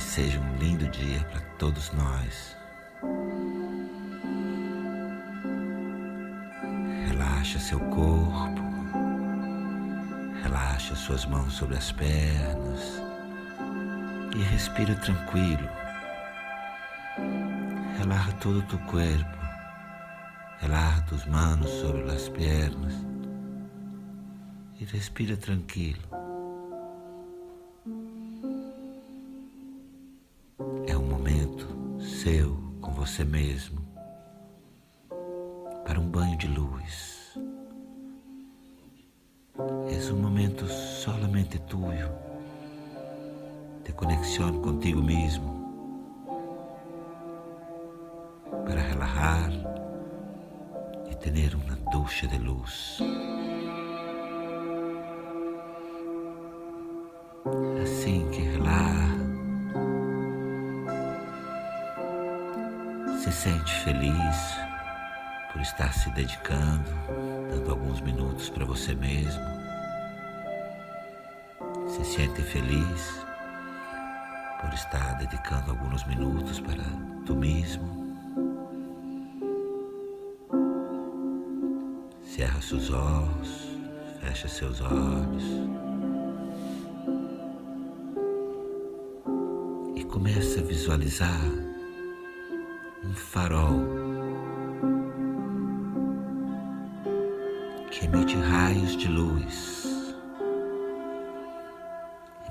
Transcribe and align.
Seja 0.00 0.40
um 0.40 0.56
lindo 0.56 0.88
dia 0.88 1.20
para 1.30 1.40
todos 1.56 1.92
nós. 1.92 2.56
Relaxa 7.06 7.60
seu 7.60 7.78
corpo. 7.78 8.60
Relaxa 10.42 10.96
suas 10.96 11.24
mãos 11.26 11.52
sobre 11.52 11.76
as 11.76 11.92
pernas. 11.92 13.00
E 14.34 14.42
respira 14.42 14.96
tranquilo. 14.96 15.68
Relaxa 17.98 18.32
todo 18.40 18.58
o 18.58 18.62
teu 18.62 18.78
corpo. 18.80 19.38
Relaxa 20.60 21.02
tus 21.02 21.24
manos 21.26 21.70
sobre 21.70 22.10
as 22.10 22.28
pernas 22.28 22.94
e 24.80 24.84
respira 24.84 25.36
tranquilo. 25.36 26.19
Você 33.20 33.24
mesmo 33.24 33.80
para 35.84 36.00
um 36.00 36.08
banho 36.08 36.36
de 36.38 36.46
luz. 36.46 37.38
É 39.58 40.12
um 40.12 40.16
momento 40.16 40.66
solamente 40.66 41.58
tuyo 41.60 42.10
de 43.84 43.92
conexão 43.92 44.60
contigo 44.62 45.02
mesmo 45.02 45.60
para 48.64 48.80
relajar 48.80 49.50
tener 51.20 51.54
una 51.54 51.76
ducha 51.90 52.26
de 52.26 52.38
luz. 52.38 52.98
Assim 57.82 58.26
que 58.30 58.40
sente 63.42 63.72
feliz 63.84 64.36
por 65.50 65.62
estar 65.62 65.94
se 65.94 66.10
dedicando, 66.10 66.90
dando 67.48 67.70
alguns 67.70 68.02
minutos 68.02 68.50
para 68.50 68.66
você 68.66 68.94
mesmo. 68.94 69.42
Se 71.88 72.04
sente 72.04 72.42
feliz 72.42 73.24
por 74.60 74.70
estar 74.74 75.16
dedicando 75.16 75.70
alguns 75.70 76.04
minutos 76.04 76.60
para 76.60 76.84
tu 77.24 77.34
mesmo. 77.34 78.14
Cerra 82.22 82.60
seus 82.60 82.90
olhos, 82.90 83.78
fecha 84.20 84.48
seus 84.48 84.82
olhos 84.82 85.44
e 89.96 90.04
começa 90.04 90.60
a 90.60 90.62
visualizar 90.62 91.69
um 93.02 93.14
farol 93.14 93.80
que 97.90 98.04
emite 98.04 98.36
raios 98.36 98.96
de 98.96 99.08
luz. 99.08 100.14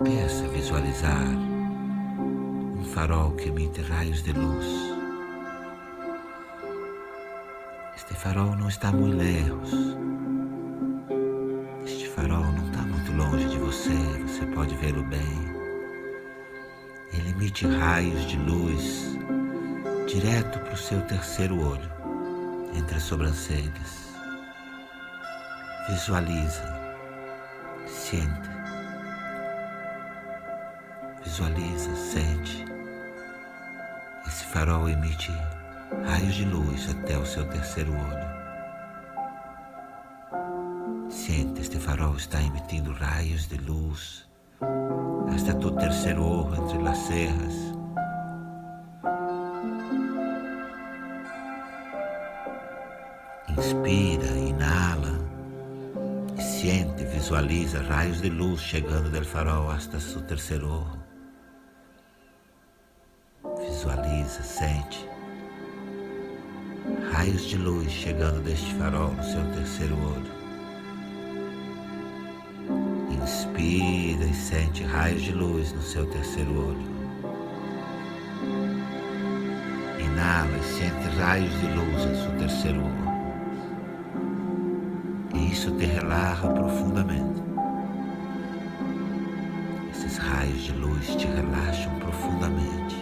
Empieza 0.00 0.44
a 0.44 0.48
visualizar 0.48 1.26
um 2.78 2.84
farol 2.84 3.32
que 3.32 3.48
emite 3.48 3.80
raios 3.82 4.22
de 4.22 4.32
luz. 4.32 4.66
Este 7.96 8.14
farol 8.14 8.54
não 8.54 8.68
está 8.68 8.92
muito 8.92 9.16
lejos. 9.16 9.96
Este 11.84 12.08
farol 12.08 12.44
não 12.44 12.66
está 12.66 12.82
muito 12.82 13.12
longe 13.12 13.48
de 13.48 13.58
você, 13.58 13.94
você 14.26 14.46
pode 14.54 14.76
vê-lo 14.76 15.02
bem. 15.04 15.56
Ele 17.12 17.30
emite 17.30 17.66
raios 17.66 18.26
de 18.26 18.36
luz 18.36 19.16
direto 20.06 20.60
para 20.60 20.74
o 20.74 20.76
seu 20.76 21.00
terceiro 21.02 21.60
olho, 21.60 21.90
entre 22.74 22.96
as 22.96 23.02
sobrancelhas. 23.02 24.06
Visualiza, 25.88 26.62
sente. 27.88 28.50
Visualiza, 31.24 31.94
sente. 31.96 32.64
Esse 34.26 34.44
farol 34.44 34.88
emite 34.88 35.32
raios 36.04 36.34
de 36.34 36.44
luz 36.44 36.88
até 36.90 37.18
o 37.18 37.26
seu 37.26 37.44
terceiro 37.48 37.92
olho. 37.92 38.36
Sente, 41.10 41.62
este 41.62 41.78
farol 41.78 42.16
está 42.16 42.40
emitindo 42.40 42.92
raios 42.92 43.48
de 43.48 43.56
luz 43.56 44.26
hasta 45.34 45.52
tu 45.54 45.70
terceiro 45.72 46.24
olho 46.24 46.54
entre 46.54 46.88
as 46.88 46.98
cejas. 46.98 47.85
Inspira, 53.86 54.36
inala 54.36 55.16
e 56.36 56.42
sente, 56.42 57.04
visualiza 57.04 57.80
raios 57.82 58.20
de 58.20 58.28
luz 58.28 58.60
chegando 58.60 59.08
do 59.08 59.24
farol 59.24 59.70
hasta 59.70 60.00
seu 60.00 60.20
terceiro 60.22 60.68
olho. 60.68 61.06
Visualiza, 63.60 64.42
sente 64.42 65.08
raios 67.12 67.42
de 67.42 67.58
luz 67.58 67.88
chegando 67.92 68.42
deste 68.42 68.74
farol 68.74 69.12
no 69.12 69.22
seu 69.22 69.44
terceiro 69.54 69.94
olho. 69.94 70.32
Inspira 73.22 74.24
e 74.24 74.34
sente 74.34 74.82
raios 74.82 75.22
de 75.22 75.30
luz 75.30 75.72
no 75.72 75.82
seu 75.82 76.04
terceiro 76.06 76.50
olho. 76.50 76.96
Inala 80.00 80.58
e 80.58 80.64
sente 80.64 81.16
raios 81.18 81.52
de 81.60 81.66
luz 81.68 82.04
em 82.04 82.14
seu 82.20 82.38
terceiro 82.40 82.80
olho. 82.80 83.05
E 85.46 85.52
isso 85.52 85.70
te 85.72 85.86
relaxa 85.86 86.48
profundamente. 86.48 87.42
Esses 89.92 90.18
raios 90.18 90.62
de 90.64 90.72
luz 90.72 91.06
te 91.16 91.26
relaxam 91.26 91.94
profundamente. 92.00 92.96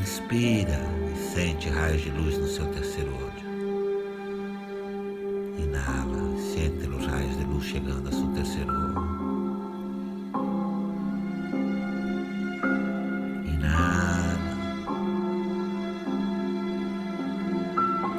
Inspira 0.00 0.92
Sente 1.34 1.70
raios 1.70 2.02
de 2.02 2.10
luz 2.10 2.36
no 2.36 2.46
seu 2.46 2.66
terceiro 2.72 3.10
olho. 3.10 3.32
Inala, 5.58 6.36
sente 6.36 6.86
os 6.86 7.06
raios 7.06 7.38
de 7.38 7.44
luz 7.44 7.64
chegando 7.64 8.06
ao 8.06 8.12
seu 8.12 8.26
terceiro 8.34 8.70
olho. 8.70 8.92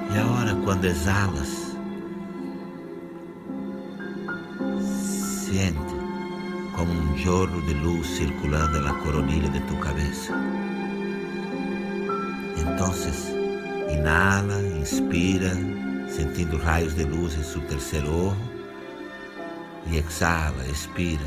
E 0.09 0.65
quando 0.65 0.85
exalas, 0.85 1.62
jorro 7.23 7.61
de 7.61 7.73
luz 7.75 8.05
circulando 8.17 8.81
na 8.81 8.93
coronilha 8.95 9.47
de 9.47 9.61
tu 9.61 9.77
cabeça. 9.77 10.33
Entonces, 12.57 13.29
inhala, 13.89 14.61
inspira, 14.77 15.53
sentindo 16.09 16.57
raios 16.57 16.93
de 16.95 17.05
luz 17.05 17.37
em 17.37 17.43
seu 17.43 17.61
terceiro 17.61 18.13
ojo. 18.27 18.53
E 19.87 19.97
exhala, 19.97 20.65
expira, 20.67 21.25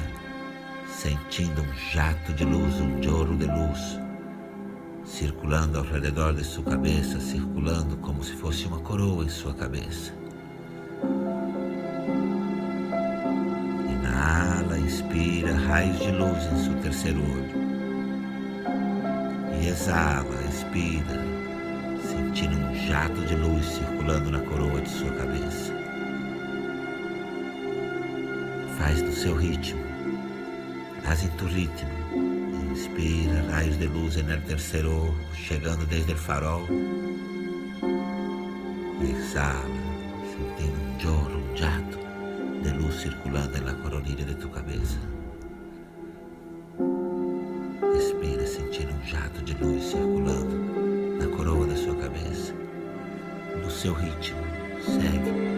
sentindo 0.87 1.62
um 1.62 1.72
jato 1.90 2.34
de 2.34 2.44
luz, 2.44 2.75
um 2.75 3.02
jorro 3.02 3.34
de 3.34 3.46
luz, 3.46 3.98
circulando 5.02 5.78
ao 5.78 5.84
redor 5.84 6.34
de 6.34 6.44
sua 6.44 6.64
cabeça, 6.64 7.19
circulando 7.20 7.96
como 7.98 8.22
se 8.22 8.34
fosse 8.34 8.66
uma 8.66 8.81
coroa 8.81 9.25
em 9.25 9.31
sua 9.31 9.54
cabeça. 9.54 10.12
Inspira, 14.86 15.52
raios 15.52 15.98
de 15.98 16.12
luz 16.12 16.44
em 16.52 16.64
seu 16.64 16.74
terceiro 16.80 17.20
olho. 17.20 17.66
E 19.60 19.68
exala, 19.68 20.36
expira, 20.48 21.20
sentindo 22.02 22.56
um 22.56 22.74
jato 22.86 23.20
de 23.22 23.34
luz 23.34 23.64
circulando 23.66 24.30
na 24.30 24.40
coroa 24.40 24.80
de 24.80 24.88
sua 24.88 25.10
cabeça. 25.10 25.74
Faz 28.78 29.02
no 29.02 29.12
seu 29.12 29.34
ritmo, 29.34 29.80
haz 31.04 31.24
em 31.24 31.28
tu 31.30 31.46
ritmo. 31.46 31.90
Inspira 32.70 33.42
raios 33.50 33.78
de 33.78 33.86
luz 33.86 34.16
el 34.16 34.40
terceiro 34.42 35.08
ojo, 35.08 35.34
chegando 35.34 35.84
desde 35.86 36.12
o 36.12 36.16
farol. 36.16 36.66
Exhala, 39.02 39.64
sentindo 40.30 40.78
um 40.78 41.00
jorro, 41.00 41.38
um 41.38 41.56
jato 41.56 42.06
de 42.66 42.72
luz 42.72 42.96
circulando 42.96 43.62
na 43.62 43.74
coronilha 43.74 44.24
de 44.24 44.34
tu 44.34 44.48
cabeça. 44.48 44.98
Respira, 47.94 48.44
sentindo 48.44 48.92
um 48.92 49.06
jato 49.06 49.40
de 49.44 49.54
luz 49.62 49.84
circulando 49.84 50.56
na 51.16 51.36
coroa 51.36 51.64
da 51.66 51.76
sua 51.76 51.94
cabeça, 51.94 52.52
no 53.62 53.70
seu 53.70 53.94
ritmo, 53.94 54.40
Segue. 54.80 55.56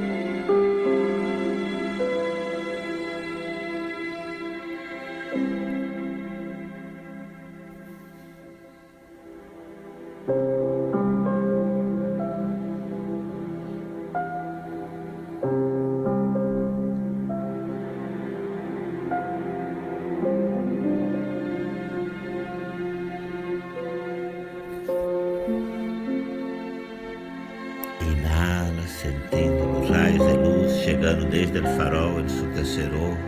Luz 31.09 31.19
chegando 31.19 31.31
desde 31.31 31.59
o 31.61 31.65
farol 31.77 32.21
terceiro 32.55 32.97
ojo. 32.97 33.19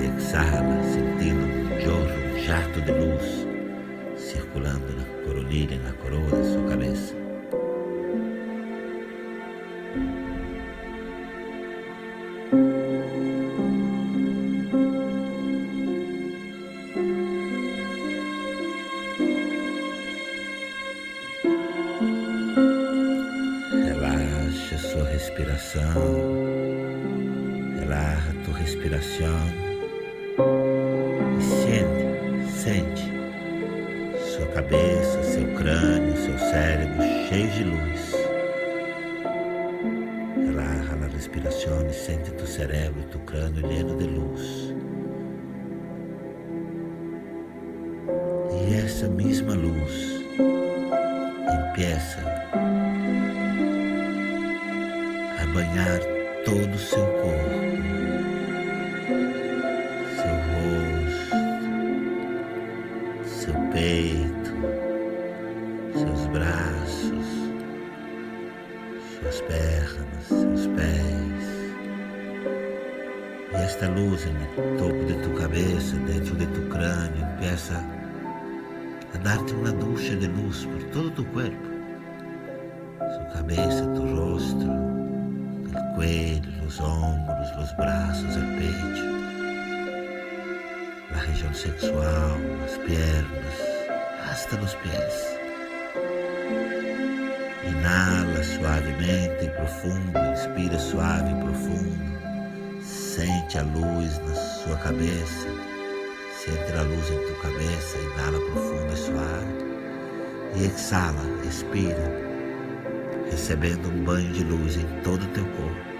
E 0.00 0.06
exala, 0.06 0.82
sentindo 0.84 1.44
um 1.44 1.80
jorro, 1.80 2.34
um 2.34 2.38
jato 2.38 2.80
de 2.80 2.92
luz 2.92 3.46
circulando 4.16 4.86
na 4.96 5.04
coronilha, 5.26 5.78
na 5.78 5.92
coroa 5.94 6.30
da 6.30 6.44
sua 6.44 6.68
cabeça. 6.70 7.14
Sente, 32.64 33.12
sua 34.32 34.46
cabeça, 34.46 35.22
seu 35.22 35.46
crânio, 35.54 36.16
seu 36.16 36.38
cérebro 36.38 37.02
cheio 37.28 37.50
de 37.50 37.64
luz. 37.64 38.14
Relaxa 40.46 40.94
a 40.94 41.08
respiração 41.08 41.86
e 41.86 41.92
sente 41.92 42.32
tu 42.32 42.46
cérebro 42.46 43.02
e 43.02 43.04
tu 43.12 43.18
crânio 43.20 43.66
lleno 43.66 43.98
de 43.98 44.06
luz. 44.06 44.74
E 48.50 48.74
essa 48.74 49.08
mesma 49.10 49.52
luz 49.52 50.24
empieza 51.68 52.34
banhar 55.54 56.00
todo 56.44 56.74
o 56.74 56.78
seu 56.78 57.06
corpo, 57.06 58.13
peito, 63.74 64.50
seus 65.92 66.26
braços, 66.28 67.26
suas 69.20 69.40
pernas, 69.42 70.24
seus 70.28 70.66
pés. 70.68 71.44
E 73.52 73.56
esta 73.56 73.88
luz 73.88 74.24
no 74.26 74.78
topo 74.78 75.04
de 75.06 75.14
tu 75.14 75.30
cabeça, 75.30 75.96
dentro 76.06 76.36
de 76.36 76.46
tu 76.46 76.60
crânio, 76.68 77.26
empieza 77.34 77.84
a 79.12 79.18
dar-te 79.18 79.52
uma 79.54 79.72
ducha 79.72 80.14
de 80.14 80.28
luz 80.28 80.64
por 80.66 80.82
todo 80.90 81.10
tu 81.10 81.24
corpo. 81.26 81.74
Sua 82.98 83.24
cabeça, 83.32 83.86
tu 83.96 84.06
rosto, 84.14 84.66
cuello, 85.96 86.50
los 86.62 86.78
hombros, 86.78 87.56
los 87.56 87.76
brazos, 87.76 88.36
el 88.36 88.46
pecho, 88.56 89.13
la 91.10 91.20
región 91.20 91.54
sexual, 91.54 92.58
las 92.60 92.78
piernas, 92.78 93.54
hasta 94.30 94.56
los 94.60 94.74
pies. 94.76 95.38
Inhala 97.66 98.42
suavemente 98.42 99.44
e 99.44 99.48
profundo, 99.50 100.18
inspira 100.32 100.78
suave 100.78 101.30
e 101.30 101.42
profundo. 101.42 102.82
Sente 102.82 103.58
a 103.58 103.62
luz 103.62 104.18
na 104.26 104.34
sua 104.34 104.76
cabeça. 104.76 105.48
Sente 106.36 106.72
a 106.72 106.82
luz 106.82 107.10
em 107.10 107.18
tua 107.26 107.36
cabeça. 107.42 107.98
Inhala 107.98 108.38
profundo 108.52 108.92
e 108.92 108.96
suave. 108.96 109.64
E 110.56 110.64
exala, 110.66 111.22
expira 111.46 112.24
recebendo 113.30 113.88
um 113.88 114.04
banho 114.04 114.32
de 114.32 114.44
luz 114.44 114.76
em 114.76 114.86
todo 115.02 115.24
o 115.24 115.28
teu 115.28 115.44
corpo. 115.44 115.94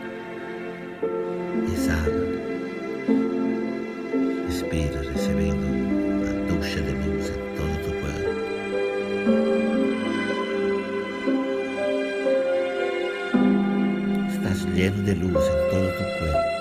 Exala, 1.73 2.34
recebendo 4.83 5.67
uma 5.67 6.33
ducha 6.49 6.81
de 6.83 6.93
luz 6.93 7.29
em 7.31 7.35
todo 7.57 7.87
o 7.89 7.93
corpo. 8.01 8.31
Estás 14.31 14.61
lleno 14.75 15.03
de 15.05 15.15
luz 15.15 15.45
em 15.47 15.59
todo 15.71 15.87
o 15.87 15.93
teu 15.93 16.09
corpo. 16.19 16.55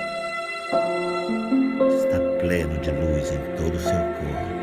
Está 1.96 2.18
pleno 2.40 2.76
de 2.80 2.92
luz 2.92 3.32
em 3.32 3.42
todo 3.58 3.76
o 3.76 3.80
seu 3.80 3.92
corpo. 3.92 4.54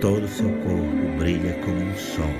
Todo 0.00 0.24
o 0.24 0.28
seu 0.28 0.50
corpo 0.50 1.08
brilha 1.18 1.54
como 1.64 1.80
um 1.80 1.94
sol. 1.96 2.37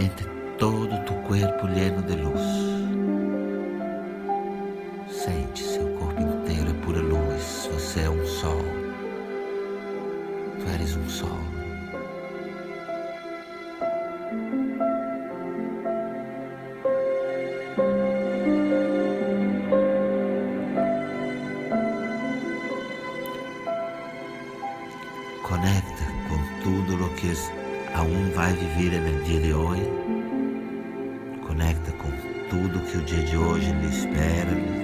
Sente 0.00 0.24
todo 0.56 0.94
o 0.94 1.04
teu 1.04 1.14
corpo 1.28 1.66
lleno 1.66 2.00
de 2.00 2.14
luz. 2.14 2.40
Sente 5.10 5.62
seu 5.62 5.86
corpo 5.98 6.22
inteiro 6.22 6.70
é 6.70 6.84
pura 6.86 7.00
luz. 7.00 7.68
Você 7.70 8.00
é 8.00 8.08
um 8.08 8.26
sol. 8.26 8.62
Tu 10.58 10.68
eres 10.74 10.96
um 10.96 11.06
sol. 11.06 11.36
Conecta 25.42 26.04
com 26.26 26.62
tudo 26.62 27.04
o 27.04 27.14
que 27.16 27.34
aún 27.94 28.30
vai 28.34 28.52
viver 28.54 29.00
no 29.00 29.24
dia 29.24 29.40
de 29.40 29.52
hoje. 29.52 29.88
Conecta 31.46 31.92
com 31.92 32.10
tudo 32.48 32.80
que 32.86 32.98
o 32.98 33.02
dia 33.02 33.24
de 33.24 33.36
hoje 33.36 33.72
lhe 33.72 33.88
espera, 33.88 34.80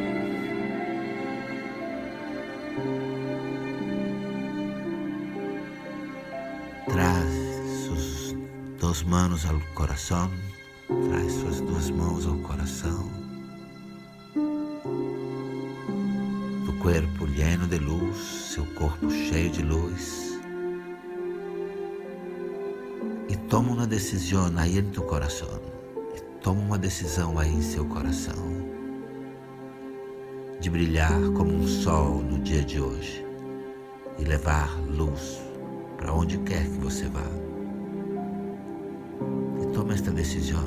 suas 8.97 9.03
manos 9.03 9.45
ao 9.45 9.61
coração, 9.75 10.31
traz 10.87 11.31
suas 11.31 11.61
duas 11.61 11.91
mãos 11.91 12.27
ao 12.27 12.35
coração. 12.39 13.11
Do 16.65 16.73
corpo 16.79 17.27
lleno 17.27 17.67
de 17.67 17.79
luz, 17.79 18.17
seu 18.55 18.65
corpo 18.75 19.11
cheio 19.11 19.51
de 19.51 19.63
luz. 19.63 20.36
Toma 23.49 23.73
uma 23.73 23.87
decisão 23.87 24.53
aí 24.57 24.79
em 24.79 24.91
teu 24.91 25.03
coração. 25.03 25.61
E 26.15 26.21
toma 26.41 26.61
uma 26.61 26.79
decisão 26.79 27.39
aí 27.39 27.55
em 27.55 27.63
seu 27.63 27.85
coração. 27.87 28.35
De 30.61 30.71
brilhar 30.71 31.21
como 31.37 31.53
um 31.53 31.67
sol 31.67 32.23
no 32.23 32.39
dia 32.39 32.63
de 32.63 32.81
hoje. 32.81 33.25
E 34.19 34.25
levar 34.25 34.71
luz 34.89 35.41
para 35.97 36.13
onde 36.13 36.39
quer 36.39 36.65
que 36.65 36.79
você 36.79 37.07
vá 37.09 37.47
toma 39.77 39.93
esta 39.93 40.11
decisão 40.11 40.65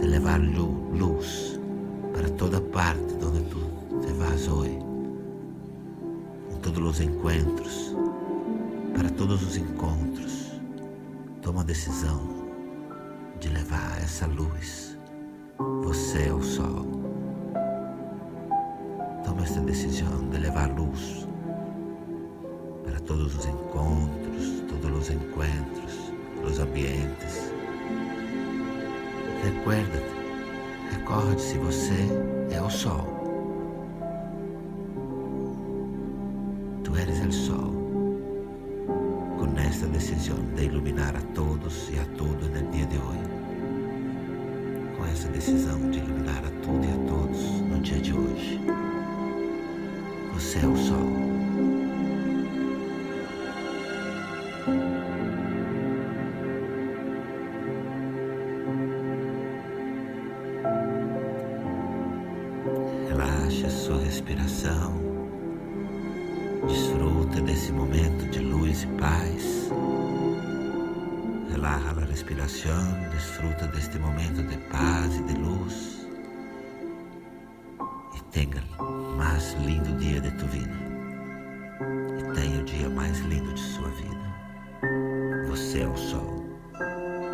de 0.00 0.06
levar 0.06 0.40
luz 0.40 1.60
para 2.12 2.28
toda 2.30 2.60
parte 2.60 3.02
onde 3.14 3.42
tu 3.50 3.58
te 4.00 4.12
vas 4.12 4.46
hoje, 4.46 4.78
em 6.52 6.60
todos 6.62 6.88
os 6.88 7.00
encontros, 7.00 7.96
para 8.96 9.10
todos 9.10 9.42
os 9.42 9.56
encontros. 9.56 10.52
Toma 11.42 11.60
a 11.60 11.64
decisão 11.64 12.20
de 13.38 13.48
levar 13.50 13.98
essa 14.02 14.26
luz. 14.26 14.98
Você 15.84 16.28
é 16.28 16.32
o 16.32 16.42
sol. 16.42 16.96
esta 19.46 19.60
decisão 19.60 20.28
de 20.28 20.38
levar 20.38 20.68
luz 20.70 21.24
para 22.84 22.98
todos 23.00 23.36
os 23.36 23.46
encontros, 23.46 24.64
todos 24.68 24.98
os 24.98 25.10
encontros, 25.10 26.12
os 26.44 26.58
ambientes. 26.58 27.52
Recuerda-te, 29.44 30.96
recorde-se, 30.96 31.58
você 31.58 32.08
é 32.50 32.60
o 32.60 32.68
sol. 32.68 33.06
Tu 36.82 36.96
eres 36.96 37.20
o 37.24 37.32
sol. 37.32 37.75
Esta 39.86 39.98
decisão 39.98 40.38
de 40.56 40.64
iluminar 40.64 41.14
a 41.14 41.20
todos 41.32 41.88
e 41.90 41.98
a 42.00 42.04
tudo 42.16 42.48
no 42.48 42.70
dia 42.72 42.86
de 42.86 42.98
hoje 42.98 43.20
com 44.96 45.04
essa 45.06 45.28
decisão 45.28 45.78
de 45.90 45.98
iluminar 45.98 46.42
a 46.44 46.50
tudo 46.64 46.84
e 46.84 46.90
a 46.90 47.08
todos 47.08 47.40
no 47.60 47.78
dia 47.80 48.00
de 48.00 48.12
hoje. 48.12 48.60
Você 50.34 50.58
é 50.58 50.66
o 50.66 50.76
sol. 50.76 50.98
Relaxe 63.08 63.66
a 63.66 63.70
sua 63.70 64.02
respiração. 64.02 65.05
Desfruta 66.68 67.40
desse 67.42 67.72
momento 67.72 68.28
de 68.30 68.40
luz 68.40 68.82
e 68.82 68.86
paz. 68.98 69.70
Relaja 71.50 71.90
a 71.90 72.04
respiração, 72.04 73.10
desfruta 73.10 73.66
deste 73.68 73.98
momento 73.98 74.42
de 74.42 74.56
paz 74.70 75.14
e 75.16 75.22
de 75.22 75.34
luz. 75.34 76.08
E 78.16 78.22
tenha 78.32 78.62
o 78.80 79.16
mais 79.16 79.54
lindo 79.64 79.96
dia 79.98 80.20
de 80.20 80.30
tua 80.32 80.48
vida. 80.48 80.74
E 82.18 82.32
tenha 82.34 82.60
o 82.60 82.64
dia 82.64 82.90
mais 82.90 83.18
lindo 83.20 83.52
de 83.54 83.60
sua 83.60 83.88
vida. 83.90 85.46
Você 85.48 85.82
é 85.82 85.88
o 85.88 85.96
sol. 85.96 86.44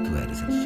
Tu 0.04 0.16
eres 0.16 0.42
o 0.42 0.61